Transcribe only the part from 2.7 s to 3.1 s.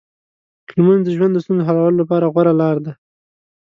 ده.